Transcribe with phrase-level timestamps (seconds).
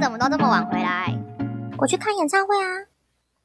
[0.00, 1.14] 天怎么都这么晚回来？
[1.76, 2.86] 我去看演唱会啊，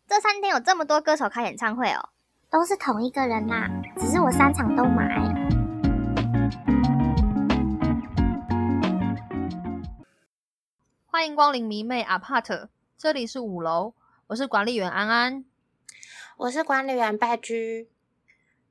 [0.07, 2.07] 这三天有这么多歌手开演唱会哦，
[2.49, 5.19] 都是同一个人啦，只是我三场都买。
[11.07, 13.93] 欢迎光临迷妹 Apart，这里是五楼，
[14.27, 15.43] 我是管理员安安。
[16.37, 17.89] 我是管理员拜居。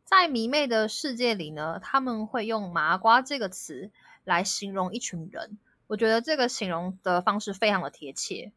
[0.04, 3.90] 在迷妹的世界里呢，他们会用“麻瓜”这个词
[4.24, 5.58] 来形容一群人。
[5.86, 8.52] 我觉得这个形容的方式非常的贴切。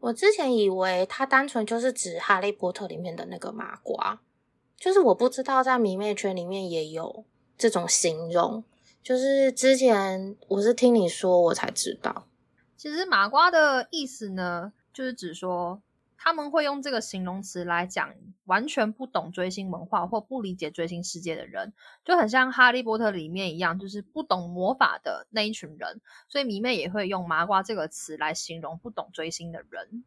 [0.00, 4.20] 我之前以为它单纯就是指《哈利波特》里面的那个麻瓜，
[4.76, 7.24] 就是我不知道在迷妹圈里面也有
[7.56, 8.62] 这种形容。
[9.02, 12.26] 就是之前我是听你说我才知道，
[12.76, 15.80] 其实麻瓜的意思呢，就是指说。
[16.20, 18.12] 他们会用这个形容词来讲
[18.44, 21.72] 完全不懂追星文化或不理解追星世界的人，
[22.04, 26.00] 就很像《哈利波特》里面一样，就是不懂魔法的那一群人。
[26.28, 30.04] 所以迷妹也会用“麻瓜”这个词来形容不懂追星的人。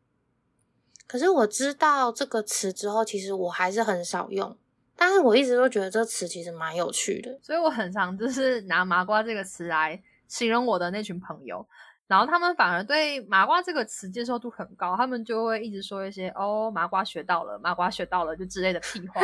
[1.07, 4.57] 可是我知道这个词之后，其实我还是很少用。
[4.95, 11.65] 但是我一直都觉得这词其实蛮有趣的，所以我很常就是拿“麻瓜”这个词来形容我的那群朋友。
[12.11, 19.21] 然后他们反而对“麻瓜”这个词接受度很高，他们就会一直说一些“哦，麻瓜学到了，麻瓜学到了”就之类的屁话。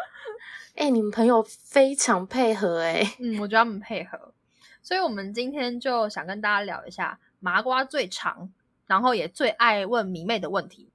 [0.76, 4.32] 哎，你们朋友非常配合哎，嗯，我觉得他们配合。
[4.82, 8.50] 所以我们今天就想跟大家聊一下麻瓜最长，
[8.86, 10.90] 然后也最爱问迷妹的问题。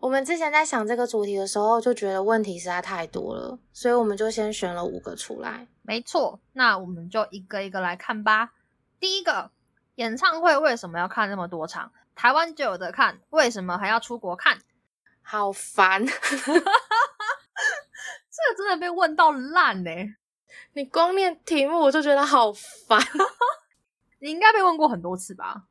[0.00, 5.68] 我们之前在想这个主题的时候，就觉得问题实在太多了，所以我们就先选了五个出来。
[5.82, 8.54] 没错，那我们就一个一个来看吧。
[8.98, 9.52] 第一个。
[9.98, 11.90] 演唱会为什么要看那么多场？
[12.14, 14.56] 台湾就有的看，为什么还要出国看？
[15.22, 16.06] 好烦！
[16.06, 16.62] 这个
[18.56, 19.90] 真的被问到烂呢。
[20.74, 23.00] 你光念题目我就觉得好烦。
[24.20, 25.64] 你应该被问过很多次吧？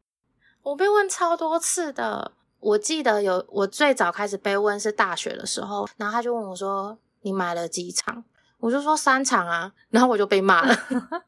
[0.62, 2.34] 我被问超多次的。
[2.60, 8.26] 我记得有我最早开始被问是大学的时候，然后他就问我说：“你买了几场？”
[8.60, 10.76] 我就说三场啊，然后我就被骂了。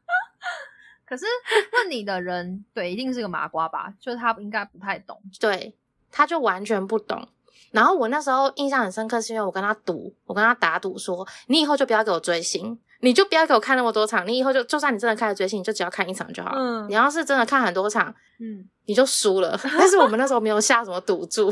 [1.10, 1.26] 可是
[1.74, 3.92] 问你的人，对，一定是个麻瓜吧？
[4.00, 5.76] 就是他应该不太懂，对，
[6.12, 7.28] 他就完全不懂。
[7.72, 16.52] 然后我那时候印象很深刻，是因为我跟他赌，我跟他打赌说，你以后就不要给我追星，你就不要给我看那么多场，你以后就就算你真的开始追星，你就只要看一场就好。
[16.56, 19.60] 嗯，你要是真的看很多场，嗯，你就输了。
[19.78, 21.50] 但是我们那时候没有下什么赌注，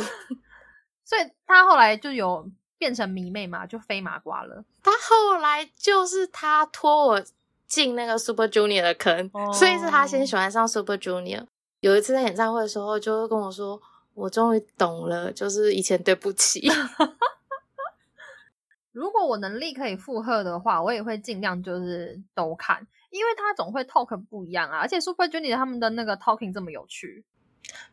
[1.04, 2.48] 所以他后来就有
[2.78, 4.64] 变成迷妹嘛，就非麻瓜了。
[4.84, 7.24] 他后来就是他托我。
[7.68, 11.46] 进那个 Super Junior 的坑，所以是他先喜欢上 Super Junior。
[11.82, 13.80] 有一次在演唱会的时候，就跟我说
[14.16, 16.68] ：“我终于懂了，就是以前对不起。
[18.92, 27.24] ”如果我能力可以负荷的话，我也会尽量就是都看，因为他总会 talk 不一样啊，而且 Super Junior 他们的那个 talking 这么有趣。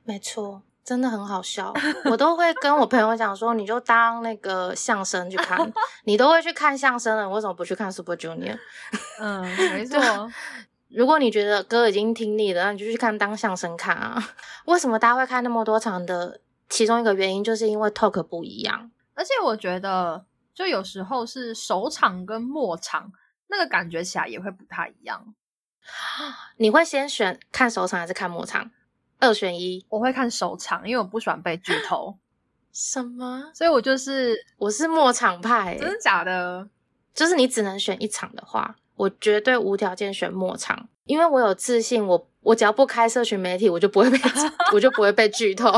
[0.05, 0.63] 没错。
[0.85, 1.73] 真的很好笑，
[2.05, 5.59] 我都会跟我朋友讲说，你就当那个相声去看，
[6.05, 8.59] 你都会去看相声了，为什么不去看 Super Junior？
[9.19, 9.99] 嗯，没 错。
[10.91, 14.23] 如果你觉得歌已经听腻了，那你就去看当相声看啊。
[14.67, 16.41] 为什么大家会看那么多场的？
[16.69, 20.25] 其中一个原因就是因为 talk 不一样，而且我觉得，
[20.55, 23.13] 就有时候是首场跟末场
[23.49, 25.35] 那个感觉起来也会不太一样。
[26.57, 28.71] 你会先选看首场还是看末场？
[29.25, 32.17] 二选一，我会看首场，因为我不喜欢被剧透。
[32.73, 33.51] 什么？
[33.55, 36.69] 所以我就是我是末场派，真的假的？
[37.15, 44.19] 就是你只能选一场的话，我绝对无条件选末场，因为我有自信，我我只要不开社群媒体，我就不会被
[44.75, 45.73] 我就不会被剧透。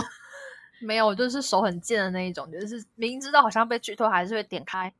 [0.80, 4.92] 没有，我就是手很贱的那一种，就是明知道好像被剧透，还是会点开。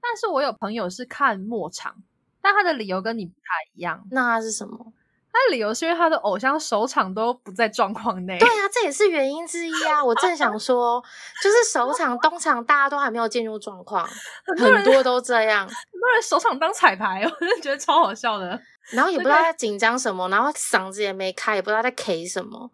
[0.00, 2.02] 但是我有朋友是看末场，
[2.42, 4.04] 但他的理由跟你不太一样。
[4.10, 4.92] 那他是什么？
[5.34, 8.38] 他理由是因为他的偶像首场都不在状况内。
[8.38, 10.02] 对啊，这也是原因之一啊！
[10.02, 11.02] 我正想说，
[11.42, 14.08] 就是首场、东场大家都还没有进入状况，
[14.56, 15.66] 很多都这样。
[15.66, 18.58] 很多人首场当彩排， 我真的觉得超好笑的。
[18.92, 22.70] 然后也不知道在紧张什么，然后嗓子也没开，也不知道在 K 什么，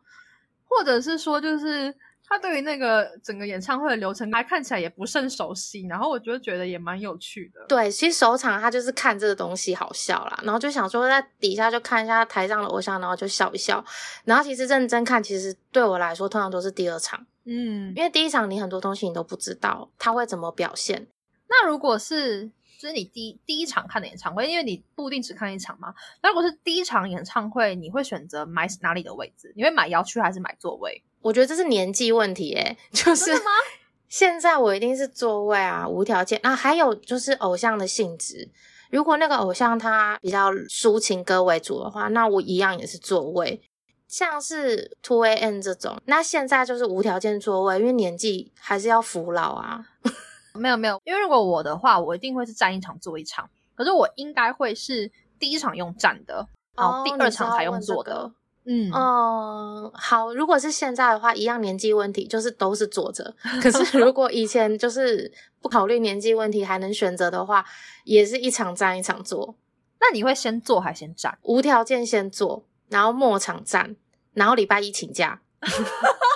[0.68, 1.94] 或者是说就是。
[2.30, 7.60] 他对于那个整个演唱会的流程，他看起来也不甚熟悉，然后我就觉得也蛮有趣的。
[7.68, 13.84] 对，其实首场他就是看这个东西好笑啦，然后就想说在底下就看一下台上的偶像，然后就笑一笑。
[14.24, 21.08] 然后其实认真看，其实对我来说通常都是第二场，嗯，因为第一场你很多东西你都不知道他会怎么表现。
[21.48, 22.52] 那如果是。
[22.80, 25.94] 就是你第第一场看的演唱会，因为你不一定只看一场嘛。
[26.22, 29.52] 那如果是第一场演唱会，你会选择买哪里的位置？
[29.54, 31.04] 你会买摇区还是买座位？
[31.20, 33.32] 我觉得这是年纪问题，诶就是
[34.08, 36.40] 现在我一定是座位啊，无条件。
[36.42, 38.48] 那还有就是偶像的性质，
[38.90, 43.60] 如果那个偶像他比较抒情歌为主的话，那我一样也是座位。
[44.08, 49.84] 像是 Two AM 这种，那现在就是无条件座位，因为年纪还是要服老啊。
[50.55, 58.32] 没有没有，因为如果我的话，我一定会是站一场坐一场，可是我应该会是第一场用站的，然后第哦二场才用坐的。
[58.67, 63.35] 嗯，嗯，好，如果是现在的话，一样年纪问题，就是都是坐着。
[63.62, 65.32] 可是如果以前就是
[65.62, 67.64] 不考虑年纪问题，还能选择的话，
[68.05, 69.56] 也是一场站一场坐，
[69.99, 71.38] 那你会先坐还先站？
[71.43, 73.97] 无条件先坐，然后末场站，
[74.35, 75.41] 然后礼拜一请假。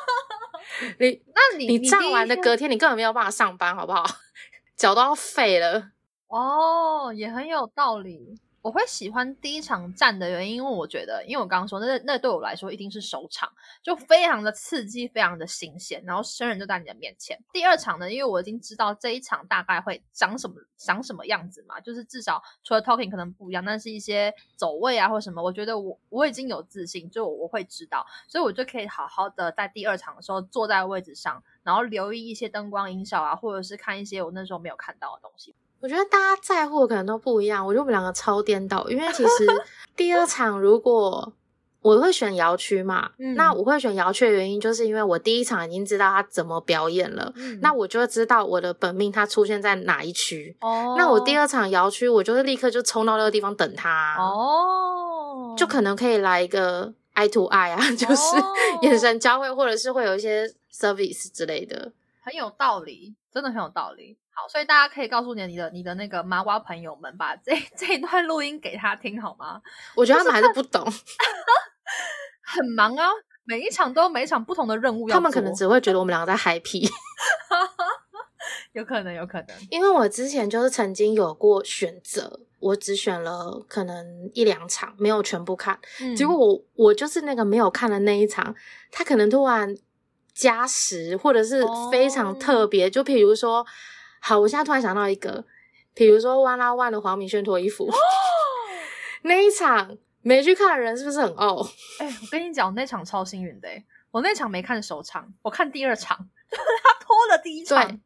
[1.01, 4.05] 你那你你站完的隔天，你根本没有办法上班，好不好？
[4.77, 5.91] 脚都要废了。
[6.29, 8.39] 哦，也很有道理。
[8.65, 13.53] 我会喜欢第一场站的原因，因为我觉得，因为我刚刚说，那那对我来说一定是首场，
[13.83, 17.39] 就非常的刺激，非常的新鲜，然后生人就在你的面前。
[17.53, 35.55] 第二场呢，因为我已经知道这一场大概会长什么长什么样子嘛，就是至少除了 talking 可能不一样，但是一些走位啊或什么，我觉得我我已经有自信，就我会知道，所以我就可以好好的在第二场的时候坐在位置上，然后留意一些灯光音效啊，或者是看一些我那时候没有看到的东西。
[35.85, 39.29] 我觉得大家在乎的可能都不一样，我觉得我们两个超颠倒，因为其实
[39.95, 41.31] 第二场如果
[41.83, 50.57] 我会选摇区嘛，嗯那我会选摇区的原因就是因为我第一场已经知道他怎么表演了，嗯那我就会知道我的本命他出现在哪一区。
[50.63, 61.93] 哦那我第二场摇区，我就是立刻就冲到那个地方等他，哦，就可能可以来一个 eye to eye 啊， 就是哦眼神交汇，或者是会有一些 service 之类的。
[62.23, 64.17] 很有道理，真的很有道理。
[64.35, 69.61] 好，所以大家可以告诉你的你的你的那个麻瓜朋友们，把这这一段录音给他听好吗？
[69.95, 70.85] 我觉得他们还是不懂，
[72.43, 73.09] 很忙啊，
[73.45, 76.89] 每一场都有每一场不同的任务要，他们可能只会觉得我们两个在嗨皮。
[78.73, 85.79] 有可能有可能，因为我之前就是曾经有过选择，我只选了可能一两场，没有全部看。
[86.01, 88.53] 嗯结果我我就是那个没有看的那一场，
[88.91, 89.75] 他可能突然
[90.35, 92.91] 加时，或者是非常特别。
[92.91, 93.65] 就譬如说，
[94.27, 95.45] 好，我现在突然想到一个，
[95.93, 97.87] 比如说 One on One 的黄明轩脱衣服、
[99.21, 101.61] 那一场，没去看的人是不是很傲？
[101.99, 106.17] 哎、我跟你讲，我那场超幸运的、欸，我那场没看首场，我看第二场，
[106.49, 108.01] 他脱了第一场，对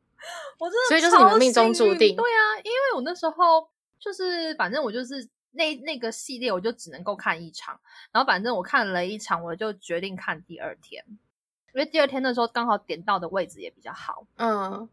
[0.59, 2.17] 我真的所以就是你们命中注定。
[2.17, 3.69] 对啊，因为我那时候
[4.01, 7.79] 就是反正我就是那那个系列，我就只能够看一场，
[8.11, 11.05] 然后反正我看了一场，我就决定看第二天，
[11.75, 14.89] 因为第二天的时候刚好点到的位置也比较好，嗯，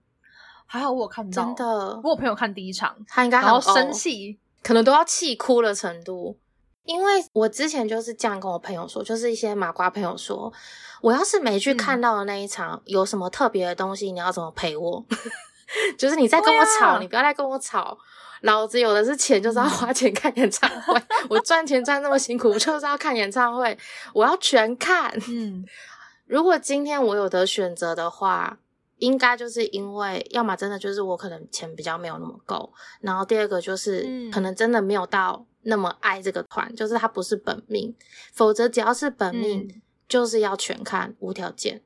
[0.65, 1.65] 还好我有看到，真的
[2.03, 6.37] 我，有朋友看第一场，他应该很然后生哦气，可能都要气哭的程度。
[6.83, 10.53] 因为我之前就是这样跟我朋友说，就是一些麻瓜朋友说，
[11.01, 15.03] 我要是没去嗯看到的那一场、有什么特别的东西，你要怎么陪我？
[15.97, 17.97] 就是你在跟我吵，你不要再跟我吵。
[18.41, 21.01] 老子有的是钱，就是要花钱看演唱会。
[21.27, 23.75] 我赚钱赚那么辛苦，我就是要看演唱会，
[24.13, 25.11] 我要全看。
[25.27, 25.65] 嗯，
[26.27, 28.59] 如果今天我有得选择的话，
[29.05, 37.95] 应该就是因为，要么真的就是我可能钱比较没有那么够，然后第二个就是、嗯可能真的没有到那么爱这个团，就是它不是本命，
[38.33, 41.81] 否则只要是本命，嗯就是要全看无条件。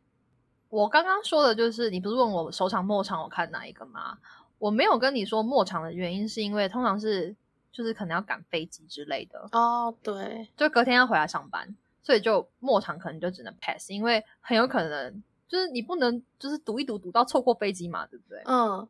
[0.69, 4.18] 我刚刚说的就是，你不是问我首场末场我看哪一个吗？
[4.57, 7.36] 我没有跟你说末场的原因，是因为通常是
[7.71, 18.41] 就是可能要赶飞机之类的，哦，对，就隔天要回来上班，所以就末场可能就只能 pass，因为很有可能就是你不能就是赌一赌赌到错过飞机嘛，对不对？
[18.45, 18.87] 嗯，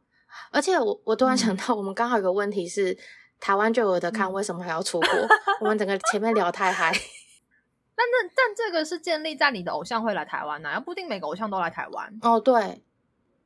[0.51, 2.95] 而且我我突然想嗯到，我们刚好有个问题是，
[3.39, 5.09] 台湾就有的看，嗯为什么还要出国？
[5.61, 6.91] 我们整个前面聊太嗨。
[7.95, 12.19] 但那但这个是建立在你的偶像会来台湾呢、啊，不一定每个偶像都来台湾。
[12.21, 12.83] 哦，对，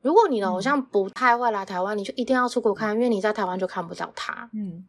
[0.02, 4.50] 如果你的偶嗯像不太会来台湾，你就一定要出国看，因为你在台湾就看不到他。
[4.54, 4.88] 嗯，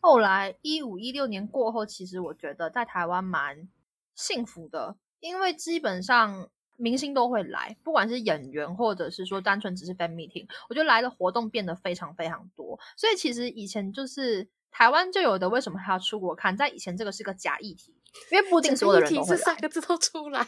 [0.00, 3.68] 后来一五一六年过后，其实我觉得在台湾蛮
[4.16, 12.78] 幸福的，因为基本上明星都会来，不管是演员或者是说单纯只是 fan meeting，我觉得来的活动变得非常非常多。
[12.96, 16.56] 所以其实以前就是台湾就有的，为什么还要出国看？
[16.56, 17.94] 在以前这个是个假议题，
[18.30, 20.46] 因为不一定所有的人都会三个字都出来。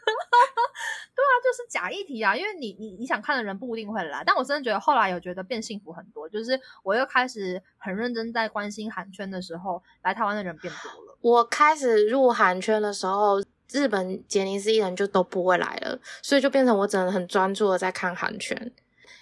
[0.00, 11.18] 对啊，就是假议题啊，因为你你你想看的人不一定会来，但我真的觉得后来有觉得变幸福很多，就是我又开始很认真在关心韩圈的时候，来台湾的人变多了。
[11.20, 13.40] 我开始入韩圈的时候，
[13.72, 18.72] 日本杰尼斯艺人就都不会来了，所以就变成我只能很专注的在看韩圈，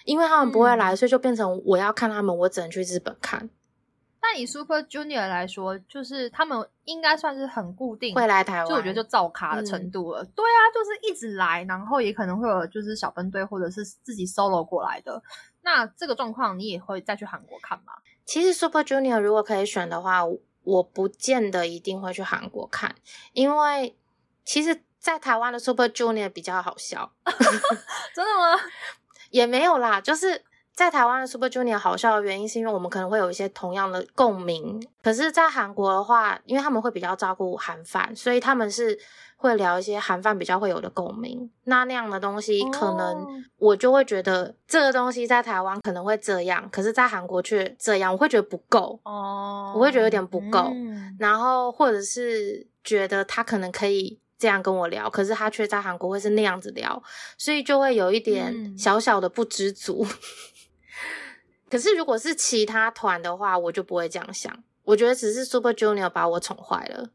[0.05, 3.49] 因为他们不会来，嗯所以就变成我要看他们，我只能去日本看。
[4.21, 10.25] 但以 Super Junior 来说，就是他们应该算是很固定，会来台湾，就我觉得就造卡的程度了。
[10.35, 15.23] 对啊，就是一直来，然后也可能会有就是小分队或者是自己 solo 过来的。
[15.63, 17.93] 那这个状况你也会再去韩国看吗？
[18.25, 22.97] 其实 Super Junior 如果可以选的话，我我不见得一定会去韩国看，
[23.33, 23.97] 因为
[24.49, 27.11] 其实，在台湾的 Super Junior 比较好笑，
[28.15, 28.59] 真的吗？
[29.31, 34.83] 也没有啦，就是在台湾的 Super Junior 好笑的原因，是因为我们可能会有一些同样的共鸣。
[35.03, 38.99] 可是，在韩国的话，因为他们会比较照顾韩饭，所以他们是
[39.37, 41.51] 会聊一些韩饭比较会有的共鸣。
[41.65, 43.29] 那那样的东西，可能哦
[43.59, 48.99] 我就会觉得这个东西在台湾可能会这样，可是在韩国却这样，我会觉得不够。
[49.05, 57.03] 哦，我会觉得有点不够嗯然后或者是觉得他可能可以这样跟我聊，可是他却在韩国会是那样子聊，
[57.37, 60.07] 所以就会有一点嗯小小的不知足。
[61.69, 64.63] 可是如果是其他团的话，我就不会这样想。
[64.85, 67.11] 我觉得只是 Super Junior 把我宠坏了。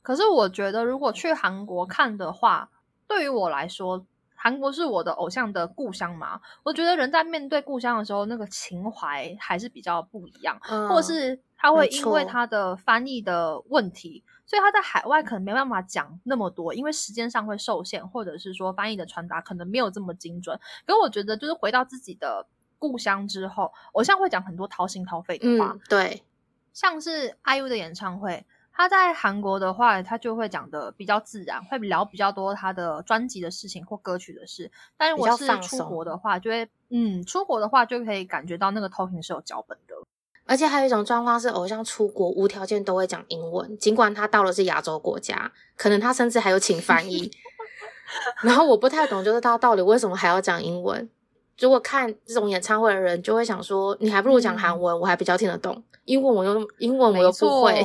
[0.00, 2.70] 可是我觉得，如果去韩国看的话，
[3.06, 6.40] 对于我来说，韩国是我的偶像的故乡嘛。
[6.62, 20.58] 我觉得人在面对故乡的时候，那个情怀还是比较不一样，嗯或是他会因为他的翻译的问题，所以他在海外可能没办法讲那么多，因为时间上会受限，或者是说翻译的传达可能没有这么精准。
[20.84, 22.44] 可我觉得，就是回到自己的
[22.76, 26.24] 故乡之后，偶像会讲很多掏心掏肺的话，嗯，对，
[26.72, 34.72] 像是 IU 的演唱会，他在韩国的话，他就会讲的比较自然，会聊比较多他的专辑的事情或歌曲的事。
[34.96, 39.94] 但如比较果是出国的话，就会嗯，出国的话就可以感觉到那个 talking 是有脚本的。
[40.50, 47.30] 而且还有一种状况是，偶像出国无条件都会讲英文，尽管他到了是亚洲国家，可能他甚至还有请翻译。
[48.42, 51.08] 然后我不太懂，就是他到底为什么还要讲英文？
[51.60, 55.80] 如果看这种演唱会的人，就会想说，你还不如讲韩文，我还比较听得懂。
[56.06, 57.80] 英文我又英文我又不会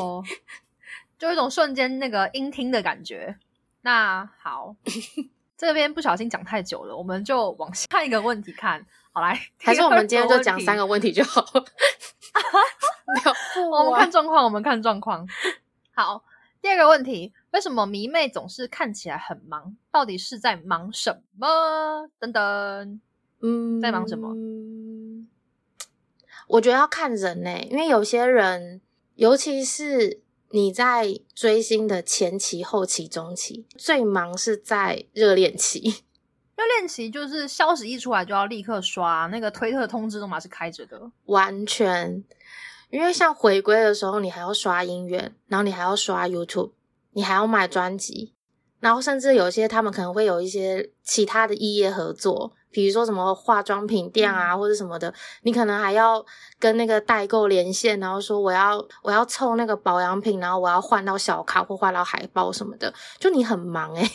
[1.20, 3.38] 就有一种瞬间那个音听的感觉。
[3.84, 4.76] 那好，
[5.56, 8.84] 这边不小心讲太久了，我们就往下一个问题看。
[9.12, 11.46] 好来，还是我们今天就讲三个问题就好
[13.72, 15.28] 我们看状况，我们看状况。
[15.94, 16.24] 好，
[16.62, 19.76] 第二个问题，为什么迷妹总是看起来很忙？
[19.92, 22.10] 到底是在忙什么？
[22.20, 23.02] 等等，
[23.42, 24.36] 嗯在忙什么？
[26.48, 28.82] 我觉得要看人呢、因为有些人，
[29.16, 36.05] 尤其是你在追星的前期、后期、中期，最忙是在热恋期。
[36.56, 41.00] 热恋期就是消息一出来就要立刻刷，那个推特通知都嘛是开着的。
[41.26, 42.24] 完全，
[42.90, 46.72] 因为像回归的时候，你还要刷音乐，然后你还要刷 YouTube，
[47.12, 48.34] 你还要买专辑，
[48.80, 56.26] 然后甚至有些他们可能会有一些其他的异业合作，比如说什么化妆品店啊、或者什么的，你可能还要
[56.58, 64.10] 跟那个代购连线，然后说我要我要凑那个保养品，然后我要换到小卡或换到海报什么的，就你很忙诶、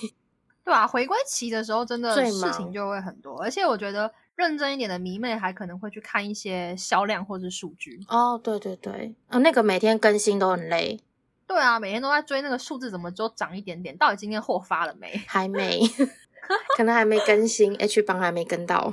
[0.64, 8.00] 对啊、回归期的时候，真的事情就会很多，而且我觉得认真一点的迷妹还可能会去看一些销量或是数据。
[8.08, 11.00] 哦，对对对，呃，那个每天更新都很累，
[11.46, 13.96] 对啊，每天都在追那个数字，怎么就涨一点点？
[13.96, 15.16] 到底今天货发了没？
[15.26, 15.80] 还没，
[16.76, 18.92] 可能还没更新，H 帮还没跟到。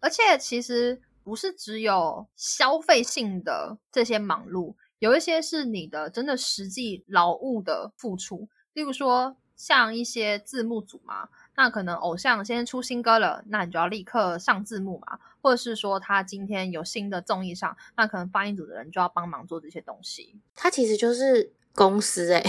[0.00, 8.48] 而且其实不是只有消费性的这些忙碌，有一些是你的真的实际劳务的付出。
[8.72, 20.40] 例如说，像一些字幕组嘛，那可能偶像先出新歌了，那你就要立刻上字幕嘛，或者是说他今天有新的综艺上，那可能发音组的人就要帮忙做这些东西。
[20.54, 22.42] 他其实就是公司诶、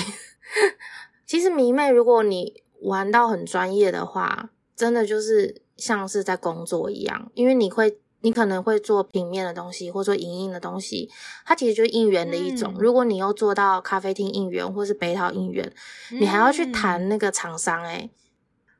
[1.27, 11.09] 其实迷妹，如果你玩到很专业的话，真的就是像是在工作一样，因为你会，你可能会做平面的东西，或者说影音的东西，
[11.45, 12.73] 它其实就是应援的一种。
[12.75, 15.71] 嗯如果你又做到咖啡厅应援，或是北岛应援，
[16.11, 18.09] 你还要去嗯谈那个厂商诶、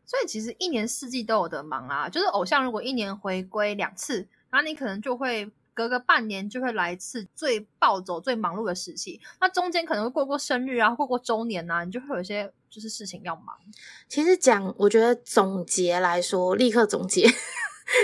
[0.06, 9.22] 所以其实一年四季都有的忙啊，就是偶像如果一年回归两次，然后你可能就会隔个半年就会来一次最暴走、最忙碌的时期。
[9.40, 13.56] 那中间可能会过过生日啊，过过周年啊，你就会有一些就是事情要忙。
[14.08, 17.28] 其实讲，我觉得总结来说，立刻总结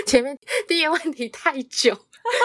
[0.06, 1.96] 前面第一个问题太久。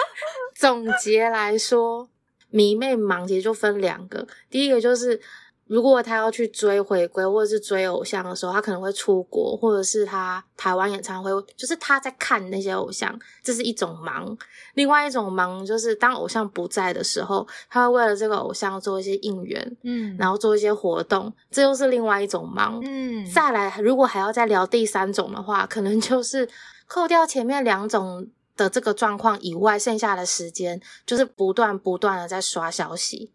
[0.56, 2.08] 总结来说，
[2.50, 5.20] 迷妹忙其实就分两个，第一个就是
[5.68, 14.38] 如果他要去追回归或者是追偶像的时候，他可能会出国，或者是他台湾演唱会，就是他在看那些偶像，这是一种忙。
[14.76, 22.80] 另外一种忙就是当偶像不在的时候，他会为了这个偶像做一些应援，嗯然后做一些活动，这又是另外一种忙。
[22.84, 26.48] 嗯，再来，如果还要再聊第三种的话，可能就是
[26.94, 33.32] 扣掉前面两种的这个状况以外，剩下的时间就是不断不断的在刷消息，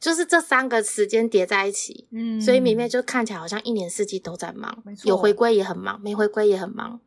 [0.00, 6.98] 就是这三个时间叠在一起，嗯，所以明面就看起来好像一年四季都在忙有回归也很忙，没回归也很忙。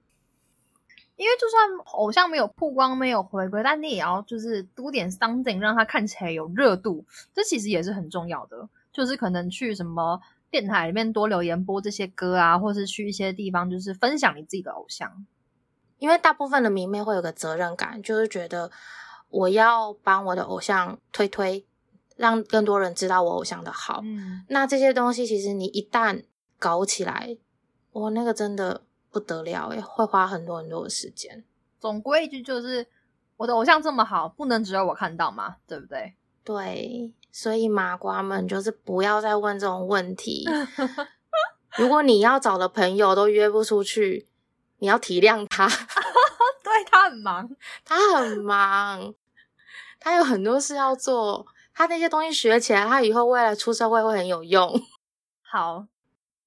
[1.15, 7.03] 因为就算偶像没有曝光、没有回归，但你也要就是多点 something 让他看起来有热度，
[7.33, 8.69] 这其实也是很重要的。
[8.93, 15.25] 就是可能去什么电台里面多留言播这些歌啊，或是去一些地方就是分享你自己的偶像。
[15.99, 18.71] 因为大部分的迷妹会有个责任感，就是觉得
[19.29, 21.63] 我要帮我的偶像推推，
[22.15, 24.01] 让更多人知道我偶像的好。
[24.03, 26.23] 嗯，那这些东西其实你一旦
[26.57, 27.37] 搞起来，
[27.91, 31.43] 我，那个真的不得了诶，会花很多很多的时间。
[31.79, 32.87] 总归一句就是，
[33.37, 36.15] 我的偶像这么好，不能只有我看到嘛，对不对？
[36.43, 40.47] 对，所以麻瓜们就是不要再问这种问题。
[41.77, 44.27] 如果你要找的朋友都约不出去，
[44.79, 45.67] 你要体谅他，
[46.63, 47.49] 对他很忙，
[47.85, 49.13] 他很忙，
[49.99, 54.81] 他有很多事要做，他那些东西学起来，他以后未来出社会会很有用。
[55.41, 55.85] 好，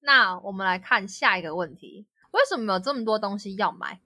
[0.01, 4.01] 那我们来看下一个问题：为什么有这么多东西要买？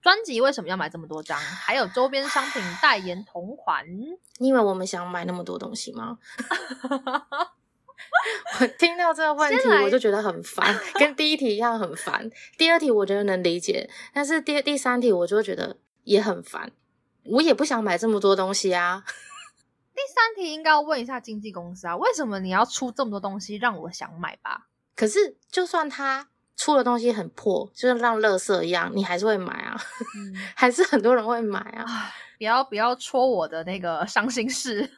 [0.00, 1.38] 专辑为什么要买这么多张？
[1.38, 3.86] 还有周边商品、代言、同款。
[4.38, 6.18] 你以为我们想买那么多东西吗？
[8.60, 12.30] 我听到这个问题我就觉得很烦，跟第一题一样很烦。
[12.56, 16.70] 第二题我觉得能理解，但是第第三题我就觉得也很烦。
[17.24, 19.04] 我也不想买这么多东西啊。
[19.94, 24.68] 第三题应该要问一下经纪公司啊，为什么你要出这么多东西让我想买吧？
[24.96, 29.76] 可是就算他出的东西很破，就是让垃圾一样，你还是会买啊，
[30.16, 31.86] 嗯， 还是很多人会买啊。
[32.38, 34.90] 不要不要戳我的那个伤心事，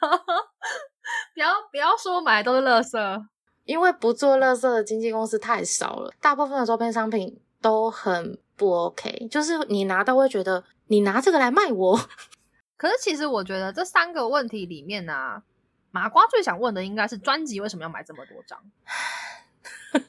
[1.34, 3.26] 不要不要说我买的都是垃圾。
[3.64, 11.98] 因为不做垃圾的经纪公司太少了，大部分的周边商品都很不 OK，就是你拿到会觉得你拿这个来卖我，
[12.76, 15.42] 可是其实我觉得这三个问题里面呢、啊，
[15.90, 18.62] 麻瓜最想问的应该是专辑为什么要买这么多张？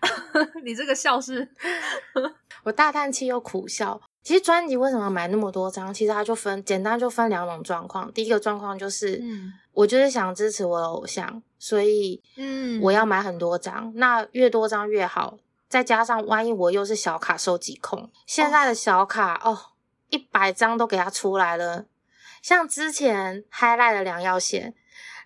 [0.64, 1.48] 你这个笑是
[2.64, 4.00] 我大叹气又苦笑。
[4.28, 5.92] 其实专辑为什么要买那么多张？
[5.94, 8.12] 其实它就分简单就分两种状况。
[8.12, 15.38] 第一个状况就是，嗯我就是想支持我的偶像，所以嗯我要买很多张，那越多张越好。
[15.66, 19.58] 再加上万一我又是小卡收集控，现在的小卡哦，
[20.10, 21.86] 一百张都给它出来了。
[22.42, 24.74] 像之前 highlight 的梁耀宪，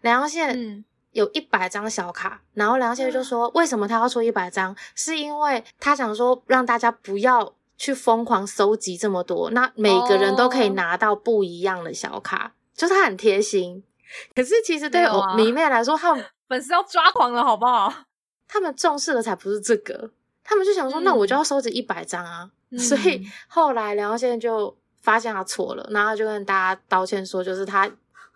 [0.01, 4.77] 梁耀宪嗯有一百张小卡，然后梁耀宪就说，为什么他要出一百张？
[4.95, 13.83] 是因为他想说让大家不要去疯狂收集这么多，那每个人都可以哦拿到不一样的小卡，就是他很贴心。
[14.37, 15.05] 可是其实对
[15.37, 17.93] 迷妹来说，他们 粉丝要抓狂了，好不好？
[18.47, 20.13] 他们重视的才不是这个，
[20.45, 22.49] 他们就想说，那我就要收集一百张啊。
[22.71, 27.91] 嗯所以后来梁耀宪就发现他错了，然后就跟大家道歉说，就是他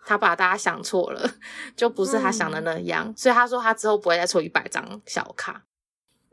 [0.05, 1.31] 他把大家想错了，
[1.73, 3.13] 就不是他想的那样。
[3.15, 5.63] 所以他说他之后不会再出一百张小卡。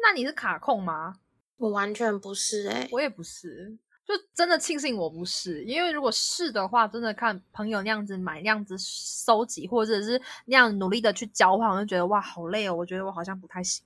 [0.00, 1.14] 那你是卡控吗？
[1.56, 12.74] 我完全不是诶、我也不是，就真的庆幸我不是，因为如果是的话，真的看朋友那样子买、那样子收集，或者是那样努力的去交换，我就觉得哇，好累哦。
[12.74, 13.84] 我觉得我好像不太行。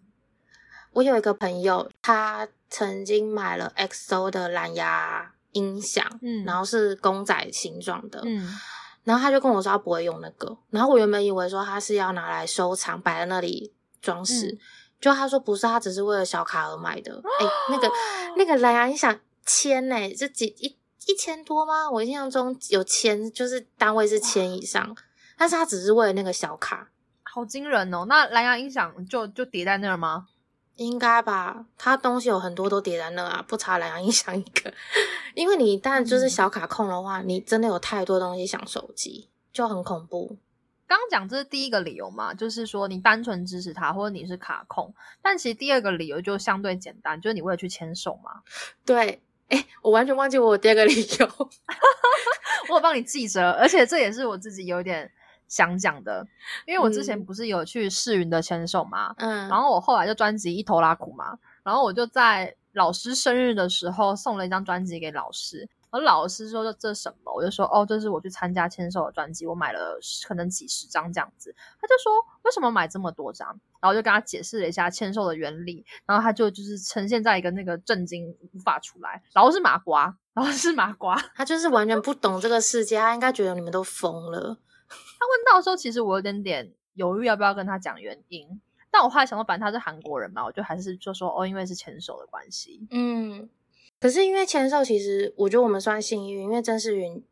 [0.92, 8.58] 我有一个朋友，他曾经买了 XO 的蓝牙音响，嗯然后是公仔形状的，嗯，
[9.04, 14.58] 然后他就跟我说他不会用那个，然后我原本以为说他是要拿来收藏，摆在那里装饰，嗯
[15.00, 17.22] 就他说不是，他只是为了小卡而买的。
[17.40, 17.90] 哎、那个
[18.36, 21.90] 那个蓝牙音响千呢、这几一一千多吗？
[21.90, 24.96] 我印象中有千，就是单位是千以上，
[25.36, 26.88] 但是他只是为了那个小卡，
[27.22, 28.04] 好惊人哦。
[28.08, 30.26] 那蓝牙音响就就叠在那儿吗？
[30.74, 31.66] 应该吧？
[31.76, 34.72] 他东西有很多都叠在那啊，不差蓝牙音响一个。
[35.34, 40.36] 因为你一旦就是小卡控的话，你真的有太多东西想收集，就很恐怖。
[40.88, 44.92] 刚刚讲这是第一个理由嘛，就是说你单纯支持他，或者你是卡控。
[45.22, 48.42] 但其实第二个理由就相对简单，就是你为了去牵手嘛。
[48.86, 51.28] 对，哎，我完全忘记我第二个理由。
[52.70, 55.10] 我有帮你记着，而且这也是我自己有点
[55.46, 56.26] 想讲的，
[56.66, 73.48] 因为我之前嗯不是有去世云的牵手嘛，嗯，然后我后来就专辑一头拉苦嘛，然后我就在老师生日的时候送了一张专辑给老师，而老师说这这什么，我就说哦，这是我去参加签售的专辑，我买了可能几十张这样子，他就说为什么买这么多张，
[73.80, 84.58] 然后我就跟他解释了一下签售的原理，然后他就就是呈现在一个那个震惊无法出来，然后是麻瓜，然后是麻瓜，他就是完全不懂这个世界，他应该觉得你们都疯了。
[84.90, 92.86] 他问到的时候，其实我有点点犹豫要不要跟他讲原因，但我后来想到，反正他是韩国人嘛，我就还是就说哦，因为是牵手的关系。
[92.90, 93.48] 嗯，
[94.00, 97.24] 可是因为签售，其实我觉得我们算幸运，因为曾世云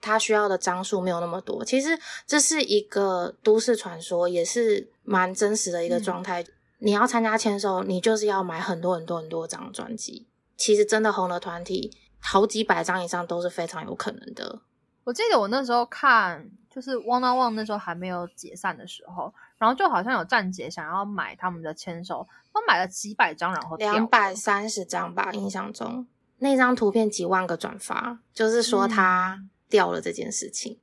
[0.00, 1.64] 他需要的张数没有那么多。
[1.64, 6.44] 其实这是一个都市传说，也是蛮真实的一个状态。
[6.78, 10.26] 你要参加签售，你就是要买很多很多很多张专辑。
[10.56, 14.60] 其实真的红的团体，好几百张以上都是非常有可能的。
[15.04, 26.06] 我记得我那时候看，就是 One on One 那时候还没有解散的时候，然然后就好像有站姐想要买他们的签售，他买了几百张，然后两百三十张吧，印象中
[26.38, 30.78] 那张图片几万个转发，就是说他掉了这件事情。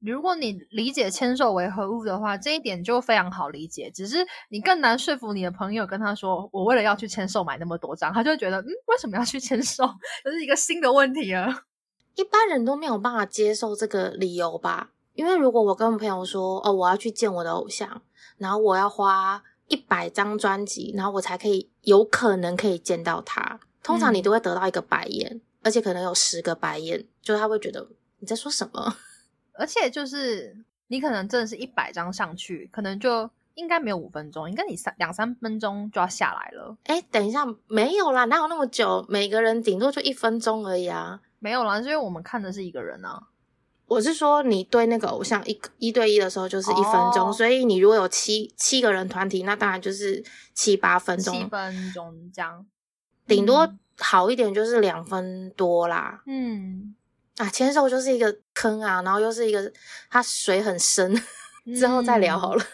[0.00, 3.90] 如果你理解签售为何物的话，这一点就非常好理解。
[3.90, 4.18] 只是
[4.50, 9.82] 你更难说服你的朋友跟他说，我为了要去签售买那么多张，他就会觉得，嗯，为什么要去签售？
[10.22, 11.64] 这是一个新的问题啊。
[12.16, 14.90] 一般人都没有办法接受这个理由吧？
[15.14, 18.02] 因为如果我跟朋友说，哦，我要去见我的偶像，
[18.36, 27.86] 然后我要花一百张专辑，然后我才可以有可能可以见到他，通常你都会得到一个白眼，而且可能有十个白眼，就他会觉得
[28.18, 28.96] 你在说什么。
[29.56, 30.56] 而且就是
[30.88, 36.76] 你可能真的是一百张上去，可能就应该没有五分钟，应该你三两三分钟就要下来了。
[36.84, 39.04] 哎，等一下，没有啦，哪有那么久？
[39.08, 41.20] 每个人顶多就一分钟而已啊。
[41.38, 43.28] 没有啦，是因为我们看的是一个人啊。
[43.86, 52.64] 我是说，你对那个偶像一一对一的时候就是一分钟，哦所以你如果有七七个人团体，那当然就是七八分钟，七分钟这样，
[53.26, 56.22] 顶多嗯好一点就是两分多啦。
[56.26, 56.94] 嗯，
[57.36, 59.72] 啊，牵手就是一个坑啊，然后又是一个
[60.10, 61.14] 它水很深，
[61.76, 62.58] 之后再聊好了。
[62.62, 62.66] 了。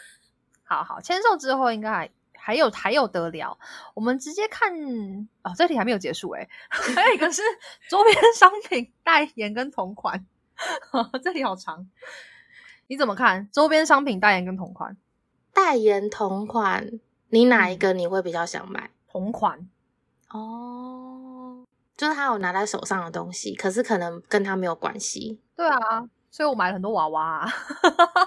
[0.64, 3.58] 好好，签售之后应该还还有还有得聊，
[3.94, 4.72] 我们直接看
[5.42, 7.42] 哦，这题还没有结束诶， 还有一个是
[7.90, 10.24] 周边商品代言跟同款，
[11.22, 11.86] 这里好长。
[12.86, 14.96] 你怎么看周边商品代言跟同款？
[15.52, 16.90] 代言同款，
[17.28, 18.90] 你哪一嗯个你会比较想买？
[19.08, 19.68] 同款
[20.30, 21.64] 哦，
[21.96, 25.40] 就是他有拿在手上的东西，可是可能跟他没有关系。
[25.56, 25.78] 对啊，
[26.30, 27.48] 所以我买了很多娃娃、啊。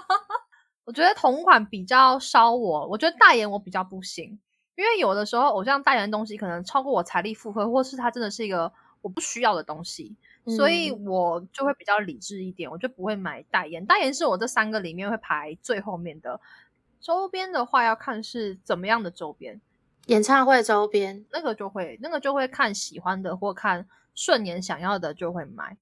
[0.84, 4.38] 我觉得同款比较烧我，我觉得代言我比较不行，
[4.76, 10.14] 因为有的时候偶像代言的东西可能超过我财力负荷，或是它真的是一个我不需要的东西，
[10.46, 13.86] 所以嗯我就会比较理智一点，我就不会买代言。
[13.86, 16.38] 代言是我这三个里面会排最后面的。
[17.00, 19.60] 周边的话要看是怎么样的周边，
[20.06, 25.76] 演唱会周边，那个就会那个就会看喜欢的或看顺眼想要的就会买。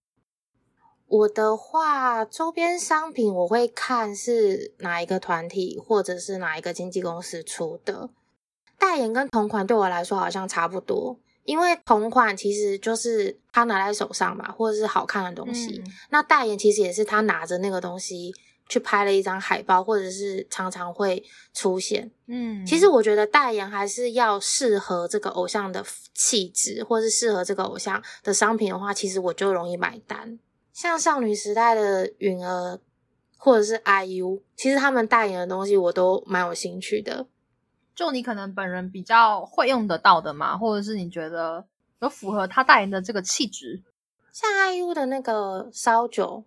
[1.09, 8.09] 我的话，周边商品我会看是哪一个团体或者是哪一个经纪公司出的。
[8.79, 15.83] 代言跟同款对我来说好像差不多，因为同款其实就是他拿在手上嘛，或者是好看的东西。
[15.85, 18.35] 嗯那代言其实也是他拿着那个东西
[18.69, 21.23] 去拍了一张海报，或者是常常会
[21.53, 22.11] 出现。
[22.27, 30.39] 嗯，其实我觉得代言还是要适合这个偶像的气质，或是适合这个偶像的商品的话，其实我就容易买单。
[30.73, 32.81] 像少女时代的允儿
[33.37, 37.27] 或者是 IU，其实他们代言的东西我都蛮有兴趣的。
[37.95, 41.67] 就你可能本人比较会用得到的嘛，或者是你觉得
[42.01, 43.83] 有符合他代言的这个气质，
[44.33, 46.43] 像 IU 的那个烧酒，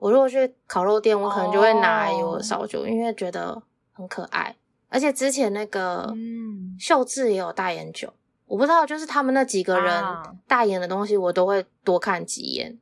[0.00, 4.56] 我如果去烤肉店，我可能就会拿哦 IU 的烧酒，因为觉得很可爱。
[4.88, 8.12] 而且之前那个嗯秀智也有代言酒，
[8.46, 12.76] 我不知道，就是他们那几个人啊代言的东西，我都会多看几眼。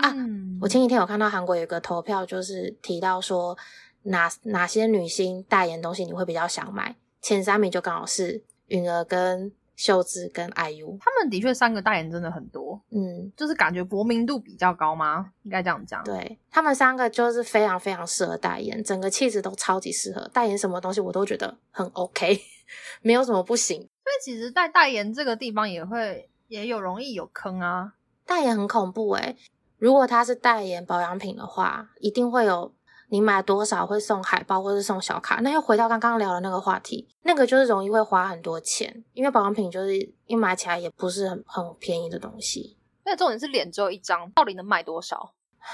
[0.00, 3.58] 啊嗯我前几天有看到韩国有一个投票，就是提到说
[4.04, 10.96] 哪哪些女星代言东西你会比较想买，前三名就刚好是允儿跟秀智跟 IU。
[11.00, 15.32] 他们的确三个代言真的很多，嗯，就是感觉国民度比较高吗？
[15.42, 16.02] 应该这样讲。
[16.04, 22.40] 对他们三个就是非常非常适合代言，整个气质都超级适合，代言什么东西我都觉得很 OK，
[23.02, 23.78] 没有什么不行。
[23.78, 27.94] 所以其实，在代言这个地方也会也有容易有坑啊。
[28.26, 29.36] 代言很恐怖诶、
[29.78, 32.72] 如果他是代言保养品的话，一定会有
[33.14, 35.36] 你买多少会送海报或是送小卡。
[35.36, 42.76] 那又回到刚刚聊的那个话题，那个就是容易会花很多钱，因为保养品就是一买起来也不是很很便宜的东西。
[43.04, 45.32] 那重点是脸只有一张，到底能卖多少？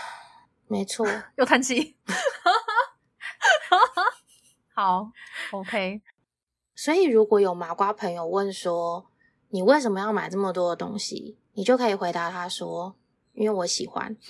[0.69, 1.97] 没错，又叹气。
[4.77, 5.11] 好
[5.53, 6.03] ，OK，
[6.75, 9.07] 所以如果有麻瓜朋友问说
[9.49, 12.95] 你为什么要买这么多的东西，你就可以回答他说，
[13.33, 14.15] 因为我喜欢，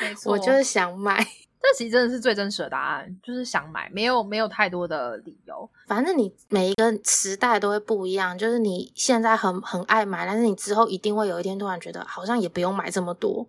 [0.00, 1.22] 没错，我就是想买。
[1.60, 5.68] 这其实真的是最真实的答案，就是想买，没有没有太多的理由。
[5.88, 13.44] 反正你每一个时代都会不一样，就是你现在很很爱买，但是你之后一定会有一天突然觉得好像也不用买这么多。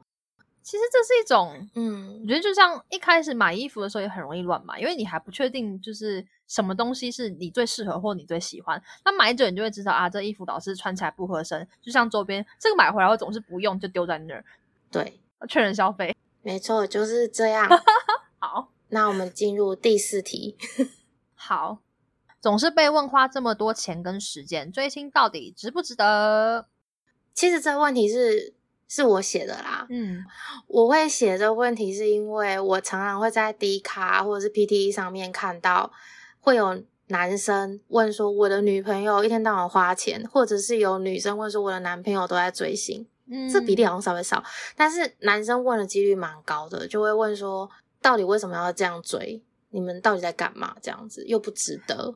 [0.64, 8.82] 其实这是一种，嗯我觉得就像一开始买衣服的时候也很容易乱买，因为你还不确定就是什么东西是你最适合或你最喜欢。
[9.06, 11.66] 那买久你就会知道啊，这衣服老是穿起来不合身。
[11.80, 14.44] 就像周边这个买回来我总是不用就丢在那儿，
[14.92, 16.16] 对，确认消费。
[16.41, 17.69] 没错，就是这样。
[18.39, 20.58] 好那我们进入第四题。
[21.36, 21.80] 好，
[22.39, 26.65] 总是被问花这么多钱跟时间，追星到底值不值得？
[27.34, 28.54] 其实这个问题是
[28.88, 29.86] 是我写的啦。
[29.89, 30.25] 嗯
[30.67, 35.91] 我会写这个问题，是因为我常常会在 D 卡或者是 PTE 上面看到，
[36.39, 44.44] 会有男生问说我的女朋友一天到晚花钱，或者是有女生问说我的男朋友都在追星，嗯这比例好像稍微少，
[44.76, 47.70] 但是男生问的几率蛮高的，就会问说
[48.02, 49.44] 到底为什么要这样追？
[49.70, 50.76] 你们到底在干嘛？
[50.82, 52.15] 这样子又不值得。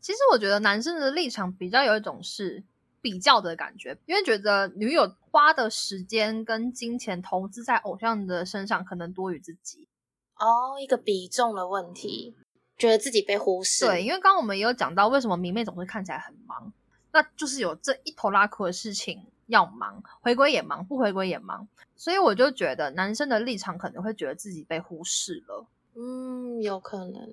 [0.00, 2.62] 其实我觉得男生的立场比较有一种是
[3.00, 9.88] 比较的感觉，因为觉得女友花的时间跟金钱投资在偶像的身上可能多于自己。
[10.36, 12.36] 哦，一个比重的问题，
[12.76, 13.86] 觉得自己被忽视。
[13.86, 16.70] 对，因为刚刚我们也有讲到，为什么迷妹总是看起来很忙，
[17.12, 25.66] 那就是有这一头拉苦的事情要忙，回归也忙，不回归也忙，所以我就觉得男生的立场可能会觉得自己被忽视了。
[25.94, 27.32] 嗯，有可能。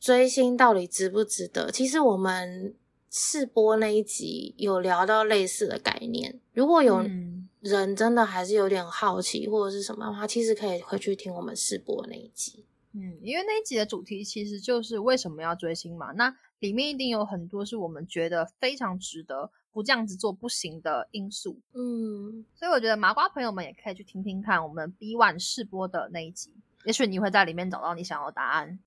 [0.00, 1.70] 追星到底值不值得？
[1.70, 2.74] 其实我们
[3.10, 6.38] 试播那一集有聊到类似的概念。
[6.52, 12.64] 如果有嗯人真的还是有点好奇或者是什么的话，其实可以回去听我们试播那一集。
[12.92, 28.80] 嗯，因为那一集的主题其实就是为什么要追星嘛，那里面一定有很多是我们觉得非常值得不这样子做不行的因素，嗯，所以我觉得麻瓜朋友们也可以去听听看我们 B One 试播的那一集，也许你会在里面找到你想要的答案。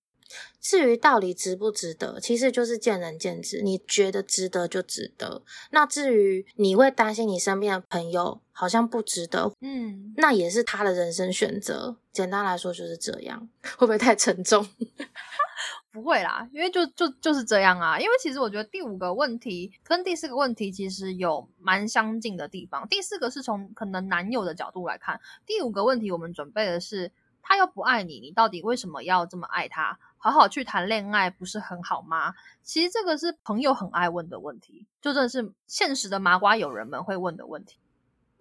[0.60, 3.62] 至于到底值不值得，其实就是见仁见智。
[3.62, 5.44] 你觉得值得就值得。
[5.72, 11.96] 那至于你会担心你身边的朋友好像不值得，嗯，那也是他的人生选择。
[12.12, 14.66] 简单来说就是这样，会不会太沉重？
[15.92, 18.00] 不会啦，因为就就就是这样啊。
[18.00, 22.88] 因为其实我觉得第五个问题跟第四个问题其实有蛮相近的地方。
[22.88, 30.00] 第四个是从可能男友的角度来看，第五个问题我们准备的是他又不爱你，你到底为什么要这么爱他？
[30.18, 32.36] 好好去谈恋爱不是很好吗？
[32.62, 37.78] 其实这个是朋友很爱问的问题，就真的是现实的麻瓜友人们会问的问题。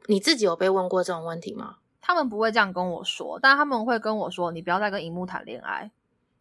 [0.06, 1.78] 你自己有被问过这种问题吗？
[2.02, 5.90] 他们不会这样跟我说，但他们会跟我说：“你不要再跟荧幕谈恋爱。”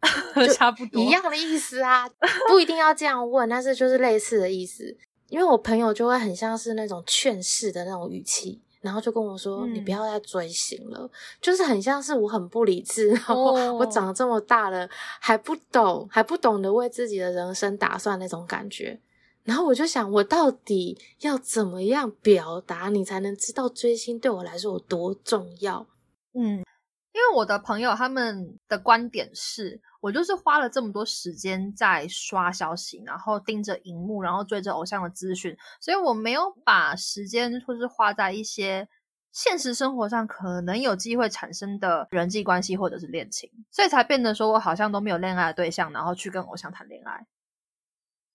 [0.56, 2.08] 差不多一样的意思啊，
[2.48, 4.96] 不一定要这样问，但是就是类似的意思。
[5.28, 11.08] 因为我朋友就会很像是那种劝世的那种语气，然后就跟我说：“嗯你不要再追星了。”
[11.40, 14.88] 就是很像是我很不理智，然后哦我长这么大了
[15.20, 18.98] 还不懂，还不懂得为自己的人生打算那种感觉。
[19.44, 25.86] 然后我就想，我到底要怎么样表达，你才能知道追星对我来说有多重要？
[26.34, 26.64] 嗯，
[27.12, 38.88] 因为我的朋友他们的观点是，我就是花了这么多时间在刷消息，然后盯着荧幕，然后追着偶像的资讯，所以我没有把时间或是花在一些
[39.32, 47.26] 现实生活上可能有机会产生的人际关系或者是恋情，所以才变得说我好像都没有恋爱的对象，然后去跟偶像谈恋爱。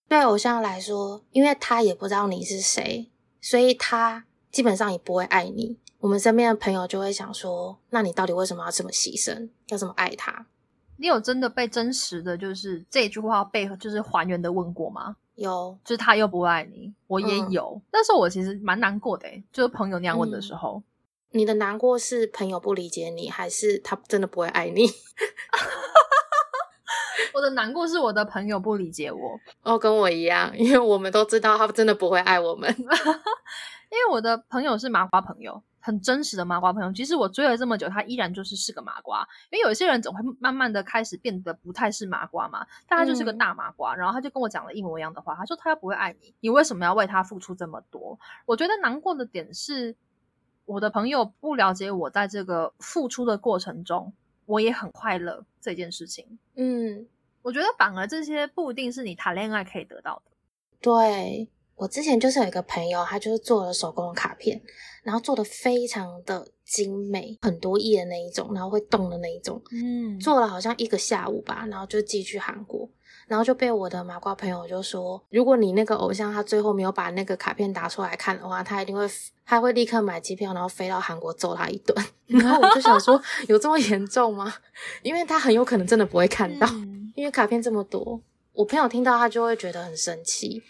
[0.07, 3.09] 对偶像来说，因为他也不知道你是谁，
[3.41, 5.79] 所以他基本上也不会爱你。
[6.05, 10.45] 我们身边的朋友就会想说：“那你到底为什么要这么牺牲，要这么爱他
[10.97, 17.81] 你有真的被真实的就是这句话被就是还原的问过吗？？”有，就是他又不爱你，我也嗯有。
[17.91, 20.83] 那时候我其实蛮难过的、欸，就是朋友那样问的时嗯候。
[21.31, 24.85] 你的难过是朋友不理解你，还是他真的不会爱你？
[27.33, 32.71] 我的难过是我的朋友不理解我， 哦，跟我一样，因为我们都知道他真的不会爱我们。
[33.91, 36.91] 因为我的朋友是麻瓜朋友，很真实的麻瓜朋友。
[36.91, 39.19] 其实我追了这么久，他依然就是是个麻瓜。
[39.51, 43.95] 因为有一些人总会慢慢的开始变得不太是麻瓜嘛，但他就是个嗯大麻瓜。
[43.95, 48.19] 然后他就跟我讲了一模一样的话，他说他又不会爱你，你为什么要为他付出这么多？
[48.47, 49.95] 我觉得难过的点是，
[50.65, 54.11] 我的朋友不了解我在这个付出的过程中，
[54.47, 56.39] 我也很快乐这件事情。
[56.55, 57.05] 嗯，
[57.43, 60.31] 我觉得反而这些不一定是你谈恋爱可以得到的。
[60.81, 64.61] 对我之前就是有一个朋友，他就是做了手工卡片，
[65.05, 72.89] 然后做的非常的精美，很多页的那一种，然后会动的那一种，嗯做了好像一个下午吧，然后就寄去韩国，
[73.27, 79.07] 然后就被我的麻瓜朋友就说，如果你那个偶像他最后没有把那个卡片打出来看的话，他一定会
[79.45, 81.95] 他会立刻买机票，然后飞到韩国揍他一顿。
[82.25, 84.51] 然后我就想说，有这么严重吗？
[85.03, 88.19] 因为他很有可能真的不会看到，嗯因为卡片这么多，
[88.53, 90.61] 我朋友听到他就会觉得很生气，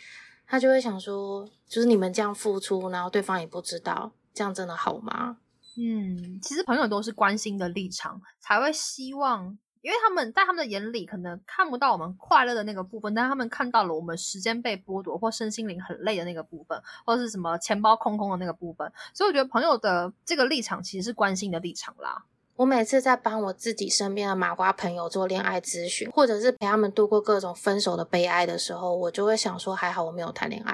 [0.46, 5.38] 他就会想说，就是你们这样付出，然后对方也不知道，这样真的好吗？
[5.78, 18.92] 嗯，其实朋友都是关心的立场，才会希望，因为他们在他们的眼里可能看不到我们快乐的那个部分，但他们看到了我们时间被剥夺或身心灵很累的那个部分，或者是什么钱包空空的那个部分。
[19.14, 22.24] 所以我觉得朋友的这个立场其实是关心的立场啦。
[22.56, 30.74] 我每次在帮我自己身边的麻瓜朋友做恋爱咨询，或者是陪他们度过各种分手的悲哀的时候，我就会想说，还好我没有谈恋爱。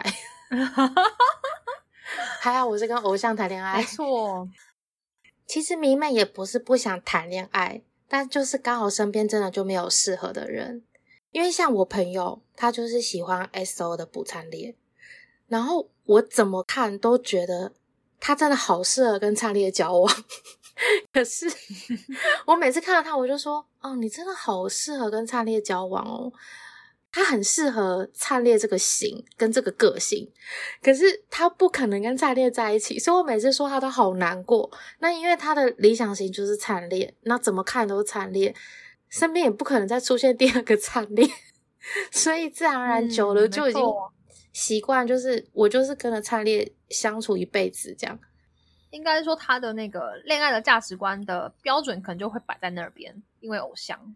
[2.40, 3.84] 还好我是跟偶像谈恋爱没。
[3.86, 4.48] 错，
[5.48, 10.84] 其实迷妹也不是不想谈恋爱，但就是刚好身边真的就没有适合的人。
[11.32, 14.76] 因为像我朋友，他就是喜欢 S O 的补灿烈，
[15.48, 17.72] 然后我怎么看都觉得
[18.20, 20.24] 他真的好适合跟灿烈交往。
[21.14, 21.46] 可是
[22.46, 26.34] 我每次看到他，我就说：“哦，你真的好适合跟灿烈交往哦。”
[27.12, 30.32] 他很适合灿烈这个型跟这个个性，
[30.82, 34.72] 可是他不可能跟灿烈在一起，所以我每次说他都好难过。
[35.00, 38.56] 那因为他的理想型就是灿烈，那怎么看都是灿烈，
[39.10, 41.28] 身边也不可能再出现第二个灿烈，
[42.12, 43.84] 所以自然而然久了嗯就已经
[44.54, 48.18] 习惯，就是我就是跟着灿烈相处一辈子这样。
[48.92, 54.16] 应该说他的那个恋爱的价值观的标准可能就会摆在那边，因为偶像。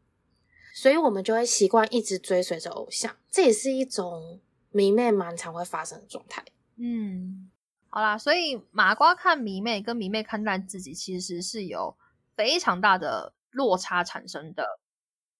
[0.77, 6.43] 所以我们就会习惯一直追随着偶像，这也是一种迷妹蛮常会发生的状态。
[6.75, 7.49] 嗯，
[7.87, 11.95] 好啦，所以麻瓜看迷妹跟迷妹看待自己，其实是有
[12.35, 14.81] 非常大的落差产生的。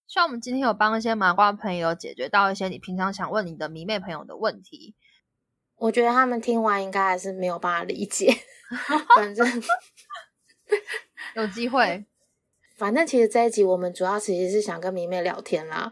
[0.08, 4.96] 希望我们今天有帮一些麻瓜朋友解决到一些你平常想问你的迷妹朋友的问题。
[5.76, 8.34] 我觉得他们听完应该还是没有办法理解，
[9.18, 9.46] 反正
[11.36, 12.06] 有机会，
[12.76, 15.92] 反正其实这一集我们主要其实是想跟迷妹聊天啦，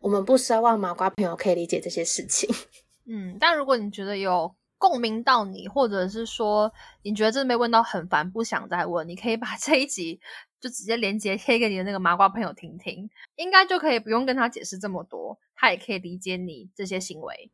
[0.00, 2.48] 我们不奢望麻瓜朋友可以理解这些事情。
[3.06, 10.20] 嗯，但如果你觉得有共鸣到你，或者是说你觉得这被问到很烦，不想再问，你可以把这一集
[10.60, 17.50] 就直接连接贴给你的那个麻瓜朋友听听，应该就可以不用跟他解释这么多，他也可以理解你这些行为。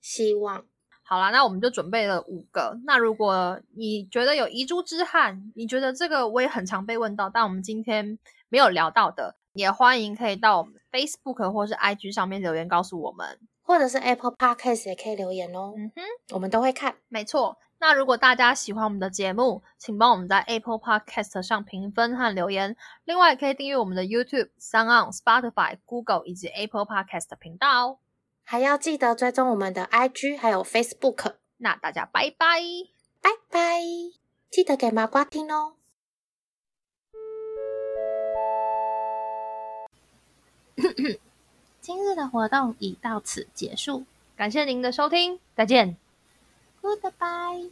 [0.00, 0.66] 希望
[1.08, 2.78] 好啦，那我们就准备了五个。
[2.84, 8.18] 那如果你觉得有遗珠之憾，你觉得这个我也很常被问到，但我们今天
[8.50, 13.38] 没有聊到的，也欢迎可以到我们 Facebook 或是 IG 上面留言告诉我们。
[13.62, 16.02] 或者是 Apple Podcast 也可以留言哦，嗯哼。
[16.34, 16.96] 我们都会看。
[17.08, 22.76] 没错，那如果大家喜欢我们的节目，请帮我们在 Apple Podcast 上评分和留言。
[23.06, 27.98] 另外，可以订阅我们的 YouTube、s o n On、Spotify、Google 以及 Apple Podcast 的频道哦。
[28.50, 32.62] 还要记得追踪我们的 IG 还有 Facebook，那大家拜拜。
[33.20, 33.82] 拜拜！
[34.50, 35.74] 记得给麻瓜听哦。
[41.82, 45.98] 今日的活动已到此结束感谢您的收听，再见。
[46.80, 47.70] ，Goodbye。